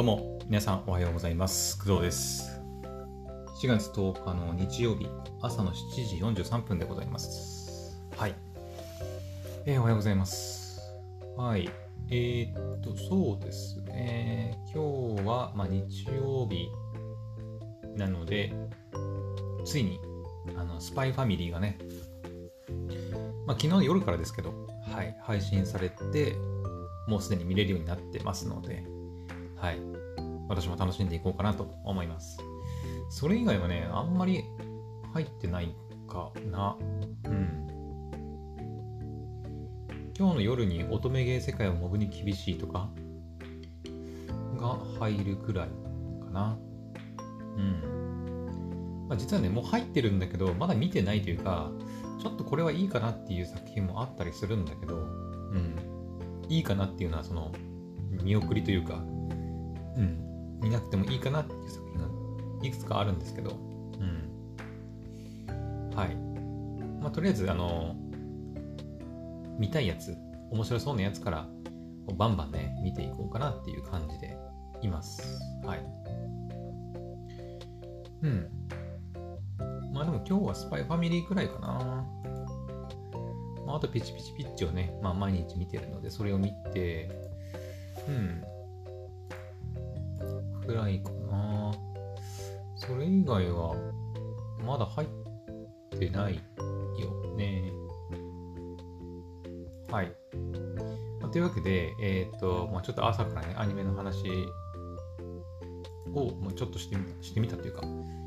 [0.00, 1.76] どうも、皆さんおはようございます。
[1.76, 2.58] 工藤です。
[3.62, 5.06] 4月10日の日曜日、
[5.42, 8.00] 朝の7時43分でございます。
[8.16, 8.34] はい。
[9.66, 10.80] えーおはようございます。
[11.36, 11.68] はい。
[12.10, 14.58] えー、っと、そうですね。
[14.74, 16.70] 今日は、まあ、日曜日
[17.94, 18.54] なので、
[19.66, 20.00] ついに、
[20.56, 21.76] あの、スパイファミリーがね、
[23.44, 24.54] まあ、昨日の夜からですけど、
[24.94, 26.36] はい、配信されて、
[27.06, 28.82] もうすでに見れるようになってますので、
[29.60, 29.80] はい、
[30.48, 32.38] 私も楽しんでいこうかなと思います。
[33.10, 34.42] それ以外はね、あんまり
[35.12, 35.74] 入ってない
[36.08, 36.76] かな。
[37.24, 37.66] うん。
[40.16, 42.88] 今日の夜に乙女芸世界はモブに厳しいとか
[44.56, 46.58] が入るくらいかな。
[47.56, 49.06] うん。
[49.08, 51.70] まあ、実はね、もう入ってるんだけど、まだ見てないというか、
[52.22, 55.76] ちょっとこれはいいかなっていう作品もあったりするんだけど、うん。
[56.48, 57.52] いいかなっていうのは、その、
[58.22, 59.02] 見送りというか、
[59.96, 60.60] うん。
[60.62, 62.08] 見なくてもいいかなっていう作品が
[62.62, 65.94] いくつかあるんですけど、うん。
[65.94, 66.16] はい。
[67.00, 67.96] まあ、とりあえず、あの、
[69.58, 70.16] 見たいやつ、
[70.50, 71.48] 面白そうなやつから、
[72.16, 74.36] バンバンね、見ていこうかなっていう感じで
[74.82, 75.38] います。
[75.64, 75.84] はい。
[78.22, 78.48] うん。
[79.92, 82.06] まあでも今日はスパイファミリーくらいかな。
[83.66, 87.10] まあ、あとピチピチピッチをね、まあ毎日見てるので、それを見て、
[88.08, 88.42] うん。
[90.66, 91.72] くらいかな。
[92.76, 93.74] それ以外は、
[94.64, 97.72] まだ入ってないよね。
[99.90, 100.12] はい。
[101.20, 104.26] まというわけで、えっ、と、まあ、ちょっと朝からね、アニメの話
[106.14, 107.82] をもうちょっとしてみたしてみたというか、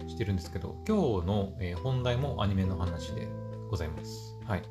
[0.07, 3.27] してるんですけど、今日の、え本題もアニメの話で
[3.69, 4.37] ございます。
[4.45, 4.63] はい。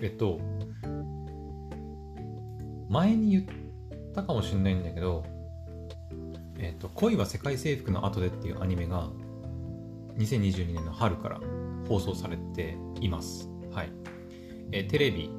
[0.00, 0.38] えっと、
[2.88, 5.24] 前に言ったかもしれないんだけど、
[6.64, 9.10] えっと、恋は世界征服の後でっていうアニメが
[10.16, 11.40] 2022年の春から
[11.86, 13.50] 放送されています。
[13.70, 13.92] はい。
[14.72, 15.30] えーテレビ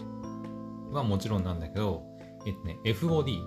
[0.91, 2.03] はもちろんなんだけど、
[2.45, 3.39] えっとね、FOD、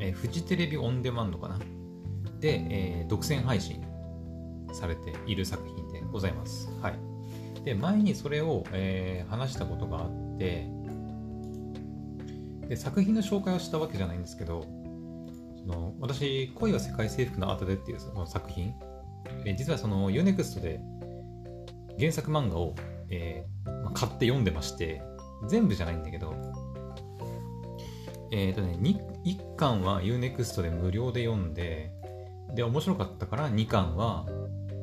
[0.00, 1.58] えーフジテレビオンデマンドかな？
[2.40, 3.84] で、えー独占配信
[4.72, 6.70] されている作品でございます。
[6.80, 6.94] はい。
[7.62, 10.66] で、前にそれを、えー話したことがあって、
[12.68, 14.64] で、作品の紹介をしたわけじゃないんですけど、
[15.66, 18.74] の私、恋は世界征服の後でっていうその作品、
[19.44, 20.80] え実はその UNEXT で
[21.98, 22.74] 原作漫画を、
[23.10, 25.02] えーまあ買って読んでまして、
[25.48, 26.34] 全部じゃないんだけど、
[28.30, 31.92] えっ、とね、1巻は UNEXT で無料で読んで、
[32.54, 34.26] で、面白かったから2巻は、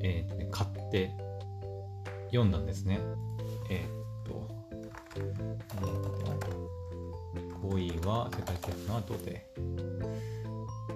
[0.03, 1.11] えーとね、買って
[2.27, 2.99] 読んだんですね。
[3.69, 4.47] えっと、
[5.15, 5.57] えー
[7.49, 9.49] と、恋は世界征服の後で。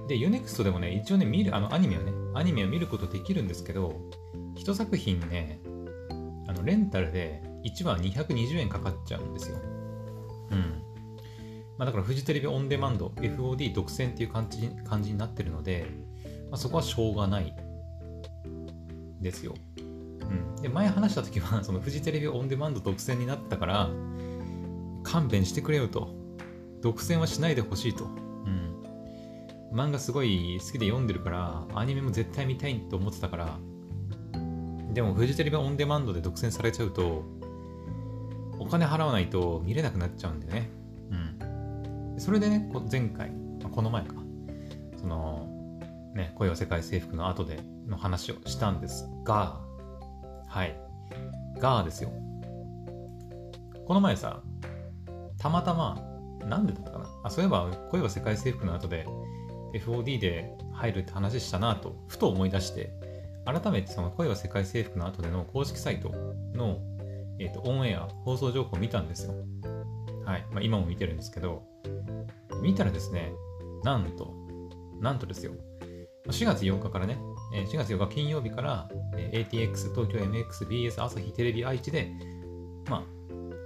[0.08, 3.96] で、UNEXT でもね、一応ね、見る、あの、アニメをね、アニメを見ることできるんですけど、
[4.56, 5.62] 一作品ね、
[6.48, 9.58] あの、レンタルで1話220円かかっちゃうんですよ。
[10.52, 10.84] うん。
[11.78, 15.88] まあ、だからフジテレビオンデマンド FOD 独占っていう感じ感じになってるので、
[16.50, 17.56] まあ、そこはしょうがない
[19.22, 19.56] ですよ。
[19.78, 23.90] うん、で前話した時は そのフジテレビオンデマンド独占になったから
[25.04, 26.14] 勘弁してくれよと
[26.82, 28.08] 独占はしないでほしいと、
[29.74, 33.58] 漫画すごい好きで読んでるからアニメも絶対見たいと思ってたから。
[34.94, 37.24] でもフジテレビオンデマンドで独占されちゃうと
[38.60, 40.70] お金払わないと見れなくなっちゃうんでね、
[41.10, 43.32] うん、それでね前回
[43.72, 44.14] この前か。
[44.98, 45.50] その
[46.14, 49.60] ね恋は世界征服の後での話をしたんですが
[50.48, 50.80] はい。
[51.60, 52.12] がですよ。
[53.88, 54.42] この前さ、
[55.38, 56.00] たまたま、
[56.46, 57.06] なんでだったかな？
[57.24, 59.06] あ、そういえば、恋は世界征服の後で
[59.74, 62.92] FOD で入るって話したなと、ふと思い出して、
[63.46, 66.10] 改めてその恋は世界征服の後での公式サイト
[66.54, 66.80] の、
[67.40, 69.34] えーとオンエア、放送情報を見たんですよ。
[70.26, 70.46] はい。
[70.52, 71.64] まあ、今も見てるんですけど、
[72.62, 73.34] 見たらですね、
[73.84, 74.34] なんと、
[75.00, 75.54] なんとですよ。
[76.28, 77.18] 4月8日からね、
[77.52, 82.12] 4月8日金曜日から、え ATX、東京 MX、BS、朝日テレビ愛知で、
[82.90, 83.04] まあ、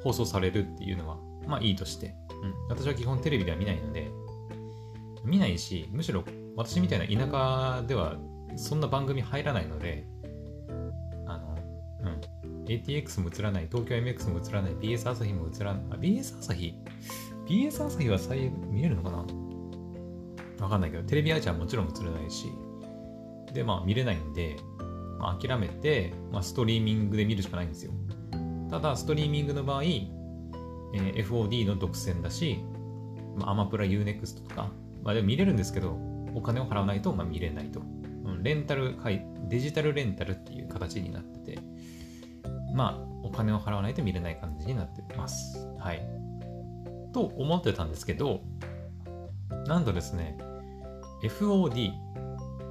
[0.04, 1.18] 放送されるっていうのは、
[1.48, 4.12] まあいいとして、うん、私は基本テレビでは見ないので、
[5.28, 6.24] 見ないし、むしろ
[6.56, 8.18] 私みたいな田舎では
[8.56, 10.08] そんな番組入らないので、
[11.26, 11.56] あの、
[12.02, 16.74] うん、ATX も映らない、東京 MX も映らない、BS 朝日も映らない、あ、BS 朝日
[17.48, 19.26] ?BS 朝日は最見れるのかな？
[20.60, 22.48] わかんないけど、テレビ愛知はもちろん映らないし、
[23.54, 24.58] で、まあ見れないんで、
[25.20, 27.92] まあ、諦めて、まあ、ストリーミングで見るしかないんですよ。
[28.70, 32.60] ただ、ストリーミングの場合、えー FOD の独占だし、
[33.36, 34.72] まあ、アマプラ UNEXT とか、
[35.08, 35.98] まあでも見れるんですけど、
[36.36, 37.80] お金を払わないとまあ見れないと。
[37.80, 38.98] うんレンタル、
[39.48, 41.60] デジタルレンタルっていう形になってて、
[42.74, 45.66] まあ、お金を払わないと見れない感じになってます。
[45.80, 46.06] はい。
[47.14, 48.42] と思ってたんですけど、
[49.66, 50.38] なんとですね、
[51.24, 51.94] FOD、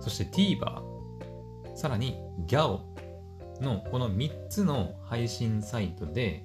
[0.00, 0.82] そして TVer、
[1.74, 2.80] さらに GAO
[3.62, 6.44] のこの3つの配信サイトで、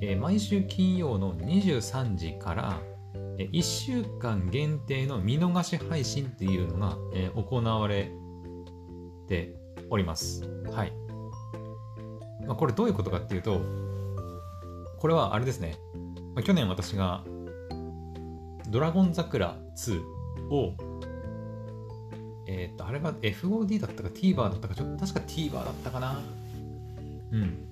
[0.00, 2.80] えー、毎週金曜の23時から、
[3.38, 8.10] 1週間限定の見逃し配信っていうのが、え、行われ
[9.26, 9.54] て
[9.90, 10.44] おります。
[10.70, 10.92] はい。
[12.46, 13.60] まあ、これどういうことかっていうと、
[14.98, 15.76] これはあれですね。
[16.34, 17.24] まあ、去年私が
[18.68, 20.02] ドラゴン桜2
[20.50, 20.74] を
[22.46, 26.20] えっ、と、あれは FOD だったか TVer だったか、ちょっと確か TVer だったかな。
[27.32, 27.66] うん。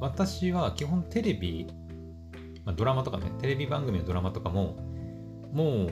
[0.00, 1.66] 私は基本テレビ、
[2.64, 4.76] まあ、ドラマとかね、テレビ番組のドラマとかも、
[5.52, 5.90] もう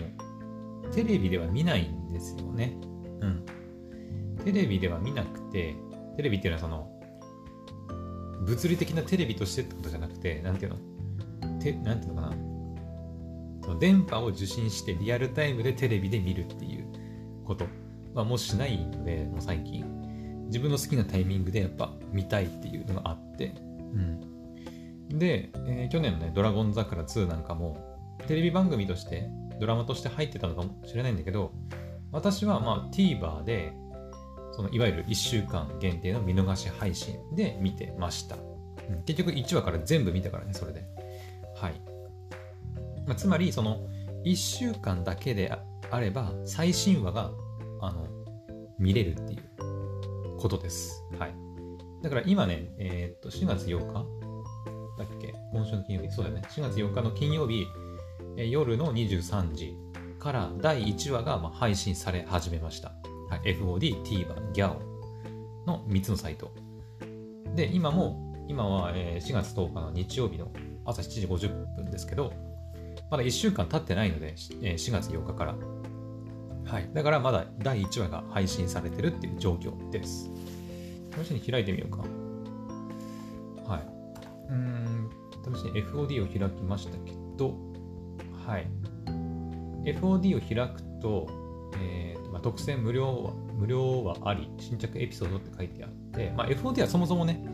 [0.92, 2.76] テレビでは見ないんですよね。
[3.20, 3.44] うん。
[4.44, 5.76] テレビでは見なくて、
[6.16, 6.88] テレビっていうのはその、
[8.44, 10.78] 物理的なテレビとしてってことじゃなくて、なんていうの？
[11.60, 12.36] てなんていうのかな？
[13.62, 16.86] その電波を受信してリアルタイムでテレビで見るっていう
[17.44, 17.66] こと
[18.14, 19.84] はもうしないので、もう最近。
[20.46, 23.54] 自分の好きなタイミングでやっぱ見たいっていうのがあって。
[23.94, 24.20] うん。
[25.08, 27.76] で、えー、去年のね、ドラゴン桜2なんかも、
[28.26, 29.28] テレビ番組として、
[29.60, 31.52] ドラマとして入ってたのかもしれないんだけど、
[32.10, 33.72] 私はまあ TVer で、
[34.52, 38.36] そのいわゆる1週間限定の見逃し配信で見てました。
[39.06, 40.84] 結局1話から全部見たからね、それで。
[41.54, 41.80] はい。
[43.06, 43.86] まあ、つまり、その
[44.24, 45.56] 1週間だけで
[45.90, 47.30] あれば、最新話が
[47.80, 48.06] あの
[48.78, 51.02] 見れるっていうことです。
[51.18, 51.34] はい。
[52.02, 54.21] だから今ね、えー、っと、4月8日
[55.04, 55.34] だっけ？
[55.52, 56.42] 今週の金曜日そうだよね。
[56.48, 57.66] 4月4日の金曜日、
[58.36, 59.76] え夜の23時
[60.18, 62.92] から第1話がま配信され始めました。
[63.28, 64.76] はい、FOD、TVer、GAO
[65.66, 66.52] の3つのサイト。
[67.54, 70.50] で、今も、今は4月10日の日曜日の
[70.84, 72.32] 朝7時50分ですけど、
[73.10, 75.54] まだ1週間経ってないので、4月8日から
[76.64, 76.88] はい。
[76.92, 80.30] だからまだ第1話が配信されてるっていう状況です。
[81.22, 82.04] 試しに開いてみようか。
[85.44, 87.54] 試しに FOD を開きましたけど、
[88.46, 88.68] はい。
[89.84, 91.26] FOD を開くと、
[91.80, 97.44] えーまあ、特選無料は無料はあり、新着エピソードって書いてあって、まあ、FOD はそもそもね、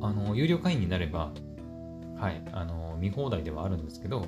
[0.00, 1.32] あの有料会員になれば、
[2.16, 4.26] はい、あの見放題ではあるんですけど、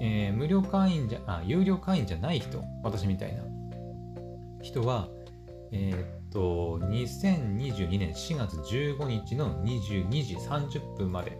[0.00, 3.42] えー、無料会員じゃ、あ、有料会員じゃない人、私みたいな
[4.62, 5.08] 人は、
[5.72, 11.38] えー、っと、2022年4月15日の22時30分まで、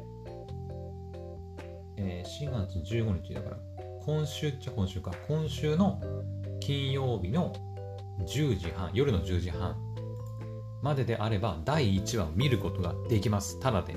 [1.99, 3.59] えー、4月15日だから、
[4.05, 6.00] 今週っちゃ今週か、今週の
[6.61, 7.53] 金曜日の
[8.21, 9.77] 10時半、夜の10時半
[10.83, 13.59] までであれば、第1話を見ることができます。
[13.61, 13.95] ただで。
[13.95, 13.97] う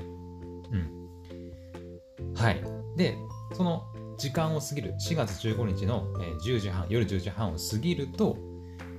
[2.30, 2.34] ん。
[2.34, 2.62] はい。
[2.96, 3.16] で、
[3.54, 3.84] その
[4.16, 6.06] 時間を過ぎる4月15日の
[6.44, 8.36] 10時半夜10時半を過ぎると,、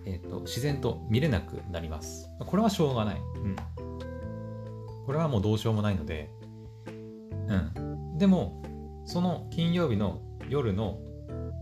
[0.06, 3.56] えーと、自然と見れなくなりますこれはしょうがない、うん、
[5.06, 6.30] これはもうどうしようもないので
[7.48, 8.62] うんでも
[9.06, 11.00] その金曜日の夜の、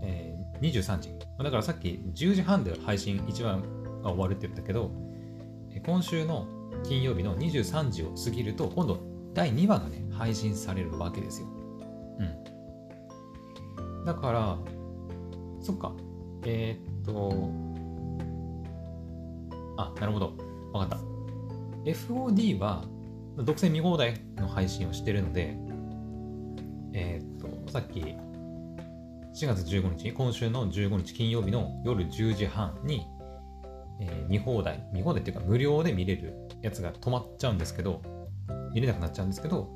[0.03, 3.57] えー、23時だからさっき10時半で配信1話
[4.03, 4.91] が終わるって言ったけど
[5.85, 6.47] 今週の
[6.83, 8.99] 金曜日の23時を過ぎると今度
[9.33, 11.47] 第2話がね配信されるわけですよ
[12.19, 12.51] うん
[14.05, 14.57] だから、
[15.61, 15.93] そっか。
[16.45, 17.51] えー、っと、
[19.77, 20.33] あ、なるほど。
[20.73, 21.91] わかった。
[21.91, 22.85] FOD は、
[23.37, 25.55] 独占見放題の配信をしてるので、
[26.93, 27.30] えー、っ、
[27.71, 28.17] さっき、4
[29.47, 33.07] 月15日、今週の15日金曜日の夜10時半に、
[34.01, 38.01] えー、見放題、見放題っていうか無料で見れるやつが止まっちゃうんですけど、
[38.73, 39.69] 見れなくなっちゃうんですけど、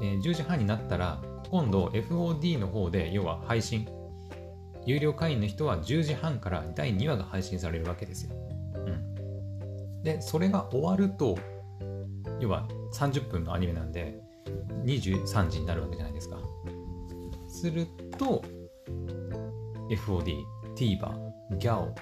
[0.00, 3.86] えー、10時半になったら、今度 FOD の方で要は配信
[4.86, 8.34] 有料会員の人は10時半から第2話が配信されるわけですよ。
[8.76, 8.90] う
[10.00, 11.36] ん、でそれが終わると
[12.40, 14.22] 要は30分のアニメなんで
[14.86, 16.38] 23時になるわけじゃないですか。
[17.56, 17.86] する
[18.18, 18.44] と
[19.88, 20.44] FOD、
[20.76, 21.94] TVer、GAO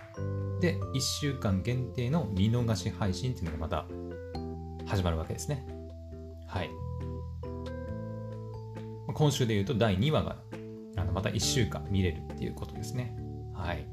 [0.60, 3.86] で1週間限定の見逃し配信っていうのがまた
[4.86, 5.66] 始まるわけですね。
[6.46, 6.70] はい。
[9.14, 10.36] 今週で言うと第2話が
[10.96, 13.16] あのまた1週間見れるっていうことですね。
[13.54, 13.86] はい。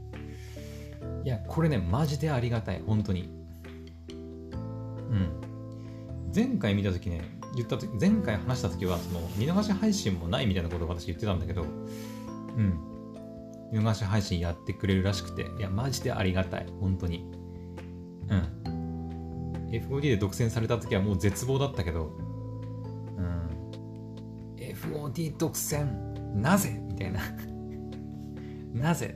[1.24, 3.30] いや、これね、マジでありがたい、本当に。
[4.10, 4.14] う
[5.14, 5.42] ん。
[6.34, 7.22] 前回見たときね、
[7.56, 11.66] 言った時前回話したときは、その見逃し配信もないみたいなことを私言ってたんだけど、う
[12.62, 12.80] ん。
[13.72, 16.68] 見逃し配信やってくれるらしくて、いや、マジでありがたい。
[16.80, 17.26] 本当に。
[18.30, 19.70] うん。
[19.72, 22.12] FOD で独占された時はもう絶望だったけど、
[23.18, 23.50] うん。
[24.58, 25.86] FOD 独占、
[26.36, 26.82] なぜ？
[26.88, 27.22] みたいな。
[28.90, 29.16] なぜ？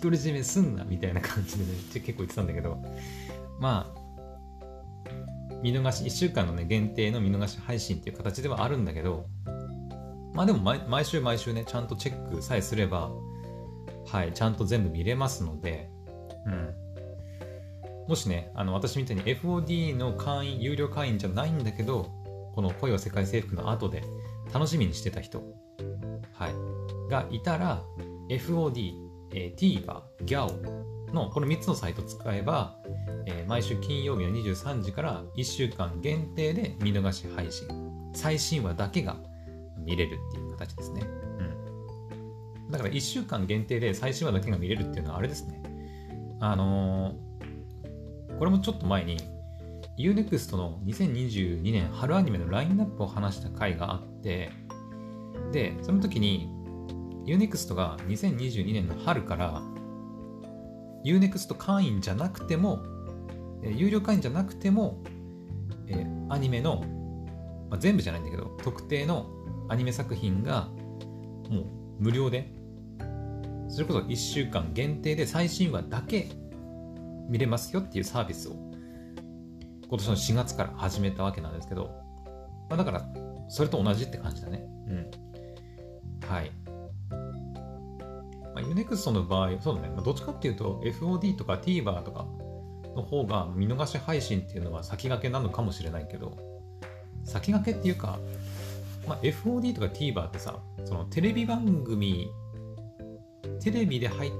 [0.00, 0.84] 独り占めすんな？
[0.84, 2.82] みたいな感じでね、結構言ってたんだけど、
[3.58, 3.93] まあ、
[5.64, 9.24] 見逃し、1週間のね、限定の見逃し配信っていう形ではあるんだけど、
[10.34, 13.10] まあでも毎週毎週ね、ちゃんとチェックさえすれば、
[14.06, 15.88] はい、ちゃんと全部見れますので、
[16.46, 16.74] うん。
[18.08, 22.10] もしね、あの、私みたいに FOD の会員、有料会員じゃないんだけど、
[22.54, 24.04] この恋は世界征服の後で
[24.52, 25.42] 楽しみにしてた人、
[26.34, 27.82] はい、がいたら、
[28.28, 28.92] FOD、
[29.32, 32.76] えー、TVer、GAO のこの3つのサイト使えば、
[33.26, 37.68] えー、毎週金曜日の23時から1週間限定で見逃し配信、
[38.14, 39.16] 最新話だけが
[39.78, 41.02] 見れるっていう形ですね。
[42.62, 42.70] うん。
[42.70, 45.62] だから1週間限定で最新話だけが見れるっていうのはあれですね。
[46.40, 49.16] あのー、これもちょっと前に
[49.98, 54.50] UNEXT の2022年春アニメのラインナップを話した回があって、
[55.52, 56.50] で、その時に
[57.26, 59.62] UNEXT が2022年の春から
[61.04, 62.82] UNEXT 会員じゃなくても、
[63.62, 65.02] え有料会員じゃなくても、
[65.86, 66.84] え、アニメの、
[67.70, 69.26] まあ、全部じゃないんだけど、特定の
[69.68, 70.68] アニメ作品が
[71.50, 71.64] もう
[71.98, 72.52] 無料で、
[73.68, 76.28] それこそ1週間限定で最新話だけ
[77.28, 78.52] 見れますよっていうサービスを
[79.88, 81.90] 今年の4月から始めたわけなんですけど、
[82.68, 83.04] まあ、だから
[83.48, 84.64] それと同じって感じだね。
[84.88, 85.10] うん。
[86.28, 86.50] はい。
[88.54, 92.26] まあ、Unext の場合、そうだね、まあ、どっちかっていうと FOD とか TVer とか
[92.94, 96.36] の方が見逃し配信っていうのは先駆けなのかもしれないけど、
[97.24, 98.18] 先駆けっていうか、
[99.06, 102.30] まあ、FOD とか TVer ってさ、そのテレビ番組、
[103.60, 104.32] テレビで入っ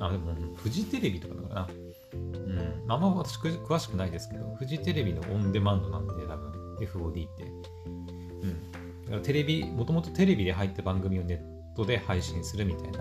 [0.00, 1.68] あ、でも、フジテレビとかだからな。
[2.12, 2.92] うん。
[2.92, 7.44] あんま私詳しくないですけど、フジテレビのオンデマンドなんで、多分、FOD って。
[7.44, 8.72] うん。
[9.04, 13.00] だからテレビ、もともとテレビで入った番組をネットで配信するみたいな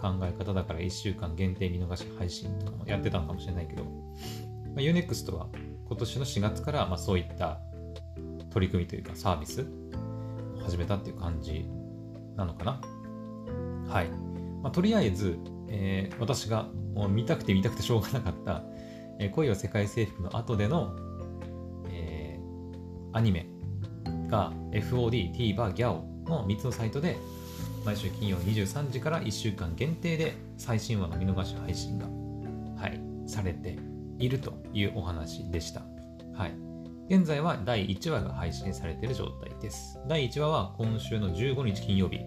[0.00, 3.90] 考え方だから1週間限定見逃し配信とかもやってたのかもしれないけど、ま
[4.78, 5.48] あ、Unext は
[5.86, 7.60] 今年の4月からまあそういった
[8.50, 11.66] 取り組みというかサービスを始めたっていう感じ
[12.36, 12.80] なのかな。
[13.88, 14.08] はい。
[14.62, 18.62] まあ、とりあえず、えー、私がもう見たくて見たくてしょうがなかった、
[19.18, 20.94] えー、恋は世界征服の後での、
[21.88, 23.46] えー、アニメ
[24.28, 27.16] が FOD、TVer、GAO の3つのサイトで
[27.84, 32.06] 毎週金曜23時から1週間限定で最新話の見逃し配信が、
[32.80, 33.76] はい、されて
[34.18, 35.82] いるというお話でした。
[36.32, 36.54] はい。
[37.08, 39.98] 現在は第1話が配信されている状態です。
[40.08, 42.20] 第1話は今週の15日金曜日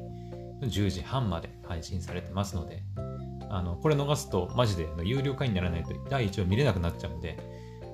[0.61, 2.83] の10時半まで配信されてますので、
[3.49, 7.39] あのこれ逃すとマジで有料会員にならないと第1話見れなくなっちゃうんで、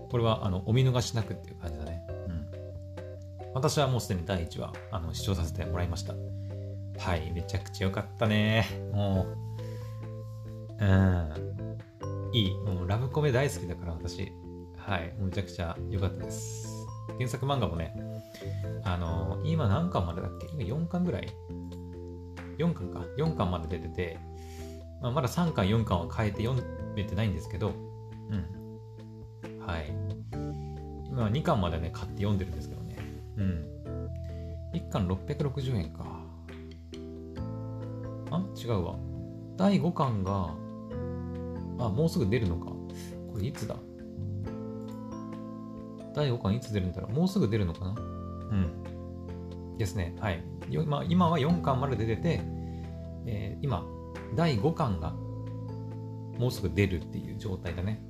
[0.10, 2.02] これはあのお見逃しなくっていう感じだね。
[2.28, 3.54] うん。
[3.54, 6.16] 私はもうすでに第1話あの視聴させてもらいました。
[7.04, 8.66] はい、めちゃくちゃ良かったね。
[8.94, 9.26] も
[10.80, 11.80] う、うん。
[12.32, 12.54] いい。
[12.54, 14.32] もうラブコメ大好きだから私。
[14.78, 16.86] はい、めちゃくちゃ良かったです。
[17.18, 17.96] 原作漫画もね、
[18.84, 20.48] あのー、今何巻までだっけ？
[20.54, 21.28] 今4巻ぐらい
[22.60, 23.00] ?4 巻か。
[23.18, 24.20] 4巻まで出てて、
[25.02, 26.64] まあ、まだ3巻、4巻は変えて読
[26.96, 27.74] めてないんですけど、
[28.30, 29.60] うん。
[29.66, 29.92] はい。
[31.10, 32.96] 今2巻までね、買って読んでるんですけどね。
[33.38, 33.68] うん。
[34.74, 36.22] 1巻660円か。
[38.32, 38.96] あ違うわ。
[39.58, 40.56] 第5巻が、
[41.80, 42.66] あ、もうすぐ出るのか。
[42.66, 43.76] これいつだ？
[46.16, 47.14] 第5巻いつ出るんだろう？
[47.14, 47.92] もうすぐ出るのかな？
[47.92, 48.56] う
[49.74, 49.78] ん。
[49.78, 50.16] ですね。
[50.20, 50.44] はい。
[50.70, 52.42] 今今は4巻まで出てて、
[53.26, 53.86] えー、今、
[54.36, 55.12] 第5巻が
[56.40, 58.02] もうすぐ出るっていう状態だね。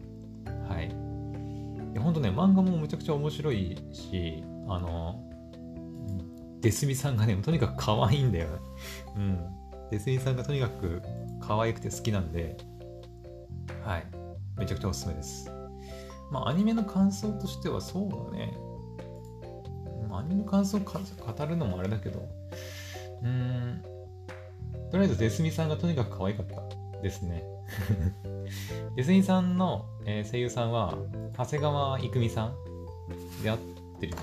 [0.68, 0.88] はい。
[0.88, 5.24] いや、ほんとね、漫画もめちゃくちゃ面白いし、あの、
[6.62, 8.60] デスミさんがね、とにかく可愛いんだよね。
[9.18, 9.40] うん。
[9.92, 11.02] デスミさんがとにかく
[11.40, 12.58] 可愛くて好きなんで、
[13.84, 14.06] はい。
[14.58, 15.52] めちゃくちゃおすすめです。
[16.32, 18.58] まあ、アニメの感想としてはそうだね。
[20.22, 22.20] アニメの感想を語るのもあれだけど、
[23.22, 23.82] うーん、
[24.92, 27.44] とりあえずデスミさんがとにかく可愛かったですね。
[28.96, 30.96] デスミさんの、え、声優さんは、
[31.38, 32.54] 長谷川郁美さん
[33.44, 33.58] で合っ
[34.00, 34.22] てるな。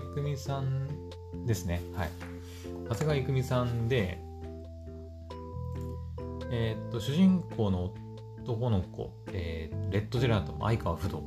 [0.00, 1.80] 川郁美さんですね。
[1.94, 2.10] はい。
[2.88, 4.18] 長谷川郁美さんで、
[6.50, 7.94] えー、っと、主人公の
[8.42, 11.22] 男の子、えー、レッドジェラートの相川不動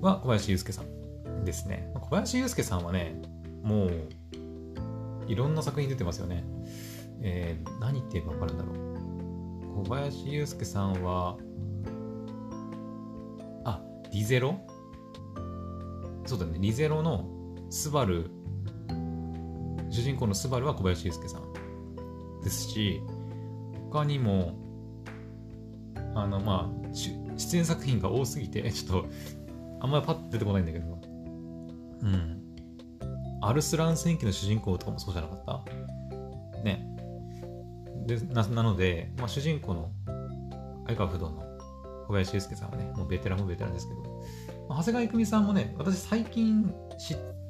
[0.00, 1.90] は小林祐介さんですね。
[1.94, 3.20] 小林祐介さんはね、
[3.62, 3.90] もう、
[5.26, 6.44] いろんな作品出てますよね。
[7.22, 9.84] えー、何って言えばわかるんだろう。
[9.84, 11.36] 小林祐介さんは、
[13.64, 13.82] あ、
[14.12, 14.60] リゼロ？
[16.26, 17.28] そうだね、リゼロの
[17.76, 18.30] スバル、
[19.90, 21.42] 主人公のスバルは小林祐介さん。
[22.42, 23.02] ですし、
[23.90, 24.54] 他にも、
[26.14, 26.94] あの、まあ、
[27.36, 29.08] 出演作品が多すぎて、 ちょっと、
[29.80, 30.98] あんまりパッと出てこないんだけど、
[32.02, 32.40] うん。
[33.42, 36.62] アルスラン戦記の主人公とかもそうじゃなかった？
[36.64, 36.96] ね。
[38.06, 39.90] でななので、まあ、主人公の
[40.86, 41.42] 相川不動の
[42.06, 44.02] 小林祐介さんはね、もうベテランもベテランですけど、
[44.70, 47.45] 長谷川郁美さんもね、私最近知って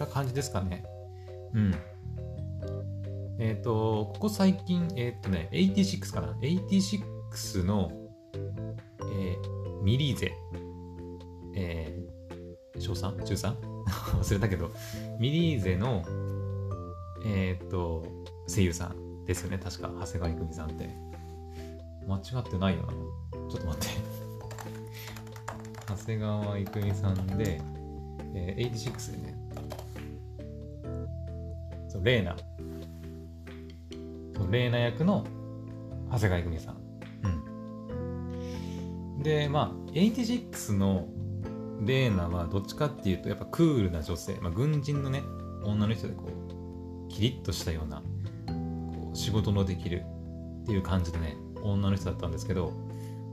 [0.00, 0.82] た感じですかね。
[1.54, 1.74] うん。
[3.38, 7.92] えっ、ー、と、ここ最近、えっ、ー、とね、86かな ?86 の、
[8.34, 10.32] えー、ミリーゼ、
[11.54, 13.22] えー、小 3?
[13.22, 13.54] 中 3?
[14.20, 14.70] 忘れたけど、
[15.18, 16.02] ミリーゼの、
[17.24, 18.04] えっ、ー、と、
[18.48, 20.88] 声優さんですよね、確か、長谷川郁美さんって。
[22.06, 22.88] 間違ってないよな。
[23.50, 23.86] ちょっと待って。
[25.86, 27.60] 長谷川郁美さんで、
[28.34, 29.29] えー、86でね、
[32.02, 32.36] レーナ。
[34.50, 35.24] レーナ役の
[36.10, 36.76] 長谷川郁美さん。
[37.24, 39.22] うん。
[39.22, 41.06] で、まあ、86の
[41.82, 45.22] レーナはどっちかっていうとやっぱクールな女性、まあ、軍人のね
[45.64, 48.02] 女の人でこうキリッとしたような
[48.46, 50.04] こう仕事のできる
[50.62, 52.72] っていう感じでね女の人だったんですけど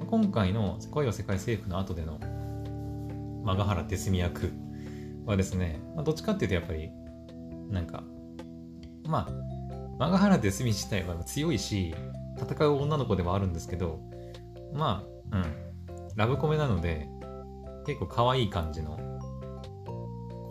[0.09, 2.19] 今回の「恋は世界征服」の後での
[3.43, 4.51] マガハラ手ス役
[5.25, 6.89] はですね、まあ、どっちかっていうとやっぱり
[7.69, 8.03] なんか
[9.07, 9.31] まあ
[9.97, 11.95] マガハラ手ス自体は強いし
[12.37, 13.99] 戦う女の子ではあるんですけど
[14.73, 15.67] まあうん
[16.15, 17.07] ラブコメなので
[17.85, 18.99] 結構可愛い感じの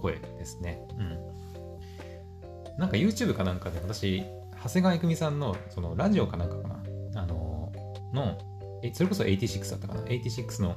[0.01, 0.87] 声ですね。
[0.99, 2.79] うん。
[2.79, 4.23] なんか YouTube かなんかで私、
[4.63, 6.83] 長谷川郁美さんのそのラジオかなんかかな？
[7.17, 7.73] あの
[8.13, 8.39] の、
[8.83, 10.77] え、それこそ86だったかな ?86 の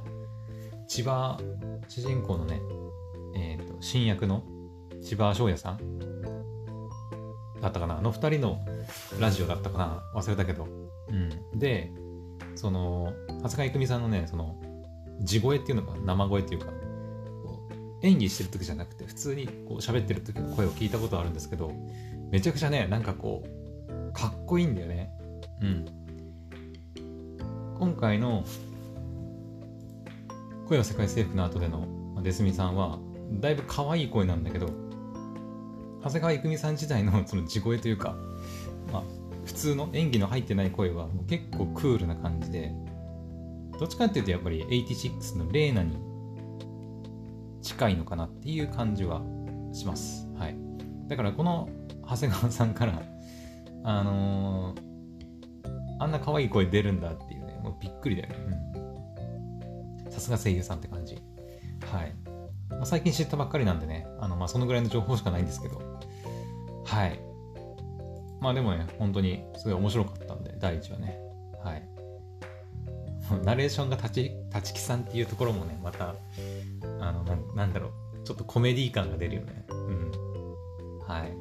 [0.88, 1.38] 千葉、
[1.88, 2.60] 主人公のね、
[3.36, 4.42] えっ、ー、と、新役の
[5.02, 5.78] 千葉翔也さん
[7.60, 7.98] だったかな？
[7.98, 8.60] あの二人の
[9.18, 10.02] ラジオだったかな？
[10.20, 10.66] 忘れたけど。
[11.08, 11.58] うん。
[11.58, 11.90] で、
[12.56, 14.56] その、長谷川郁美さんのね、その、
[15.22, 16.72] 地声っていうのか生声っていうか
[18.02, 21.70] 演技してる時じゃなくて普通にこう喋ってる時の声を聞いたことあるんですけど
[22.30, 25.10] めちゃくちゃねなんかこうかっこいいんだよね。
[25.60, 25.84] うん。
[27.78, 28.44] 今回の
[30.66, 31.86] 声は世界征服の後での
[32.22, 32.98] デスミさんは
[33.32, 34.70] だいぶ可愛い声なんだけど
[36.02, 38.16] 長谷川郁美さん自体の その地声というか、
[38.92, 39.02] まあ、
[39.44, 42.72] 普通の演技の入ってない声は結構クールな感じで
[43.78, 45.96] どっちかっていうとやっぱり86のレーナに
[47.62, 49.22] 近いのかなっていう感じは
[49.72, 50.28] します。
[50.36, 50.56] はい。
[51.08, 51.68] だからこの
[52.02, 53.02] 長谷川さんから
[53.84, 54.80] あのー、
[55.98, 58.34] あんな可愛い声出るんだっていうね、もうびっくりだよね。
[60.10, 61.16] さすが声優さんって感じ。
[61.90, 62.29] はい。
[62.70, 65.80] まあ、最近知ったばっかりなんでね、あの、まあ、そのぐらいの情報しかないんですけど、
[66.84, 67.20] はい。
[68.40, 71.18] まあでもね、本当にすごい面白かったんで、第1話ね。
[71.62, 71.90] はい。
[73.44, 76.14] ナレーションが立ち立木さんっていうところもねまた
[77.00, 77.22] あの
[77.54, 77.92] なんだろう。
[78.24, 79.64] ちょっとコメディ感が出るよね。
[79.70, 80.10] うん。
[81.06, 81.32] はい。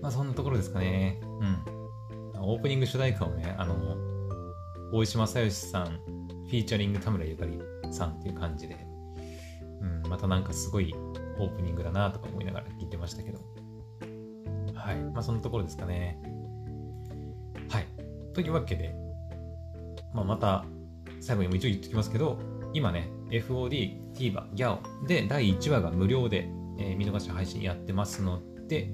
[0.00, 1.20] まあそんなところですかね。
[1.22, 2.42] うん。
[2.42, 3.74] オープニング主題歌をねあの
[4.92, 7.60] 大石正義さんフィーチャリング田村ゆかり
[7.92, 8.76] さんっていう感じで、
[9.80, 10.94] うん、またなんかすごい
[11.38, 13.38] オープニングだなとか思いながら聞いてましたけど。
[14.74, 14.96] はい。
[14.96, 16.20] まあそんなところですかね。
[17.68, 17.86] はい。
[18.34, 18.94] というわけで
[20.12, 20.64] まあ、また
[21.20, 22.38] 最後にも一応言っておきますけど、
[22.72, 28.90] 今ね、FOD、TVer、GAO で第1話が無料で、えー、見逃し配信やってますので、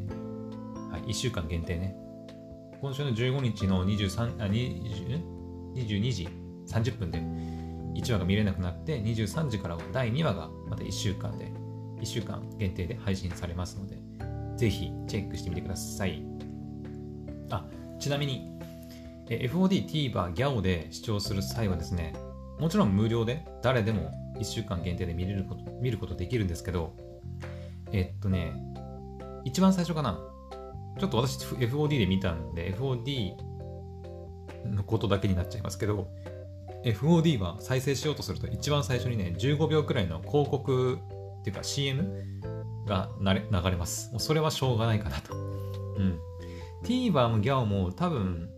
[0.90, 1.96] はい、1週間限定ね。
[2.81, 5.37] 今週の15日の23あ20
[5.75, 6.29] 22時
[6.68, 7.20] 30分で
[7.97, 11.53] 1話が見れなくなって、23時からは第2話がまた1週間で、
[12.01, 13.99] 1週間限定で配信されますので、
[14.57, 16.23] ぜひチェックしてみてください。
[17.51, 17.65] あ、
[17.99, 18.53] ちなみに、
[19.29, 22.15] FOD、TVer、GAO で視聴する際はですね、
[22.61, 26.95] もちろん無料で誰でも1週間限定で見れること見ることできるんですけど、
[27.93, 28.53] えっとね、
[29.45, 30.19] 一番最初かな。
[30.99, 33.35] ちょっと私 FOD で見たんで、FOD
[34.65, 36.09] のことだけになっちゃいますけど、
[36.87, 40.99] FOD は再生しようとすると一番最初にね、15秒くらいの広告
[41.40, 42.25] っていうか CM
[42.87, 44.11] が流れます。
[44.12, 45.35] もうそれはしょうがないかなと。
[45.35, 45.38] う
[46.01, 46.18] ん。
[46.85, 48.49] TVer も GAO も多分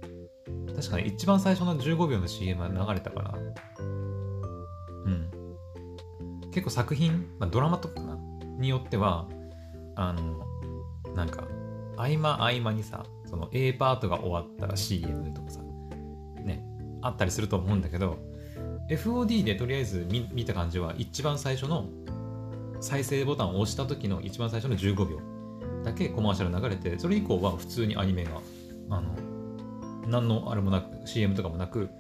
[0.77, 3.35] 確かに一番最初の15秒の CM は流れたから、
[5.07, 5.31] うん。
[6.51, 8.19] 結構作品、まあ、ドラマとかかな
[8.59, 9.27] によっては
[9.97, 10.45] あの
[11.15, 11.45] なんか
[11.97, 15.61] 合間合間にさその A パートが終わったら CM とかさ
[17.03, 18.19] あったりすると思うんだけど
[18.89, 21.87] FOD でとりあえず見見た感じは一番最初の
[22.81, 25.21] 再生ボタンを押した時の一番最初の15秒
[25.85, 28.41] だけコマーシャル流れてそれ以降は普通にアニメが
[28.91, 29.15] あの
[30.07, 31.91] 何のあれもなく CM とかもなく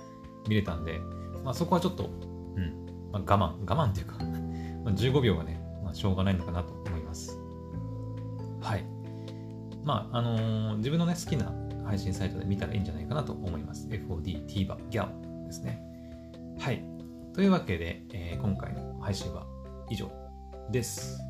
[0.48, 1.00] 見れたんで、
[1.44, 4.16] まあ、そこはちょっと、うんまあ、我慢我慢っていうか
[4.84, 7.38] ま15秒がね、まあ、しょうがないのかなと思います。
[8.60, 8.84] はい。
[9.84, 11.52] まああのー、自分のね好きな
[11.88, 15.08] 配信サイトで見たらいいんじゃないかなと思います FOD TVer GAL
[15.46, 15.82] ですね
[16.58, 16.82] はい
[17.34, 19.46] というわけで、えー、今回の配信は
[19.90, 20.10] 以上
[20.70, 21.20] です。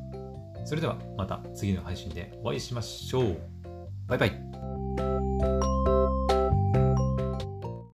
[0.65, 3.37] それではまた次の配信でお会いしましょう。
[4.07, 4.58] バイバイ。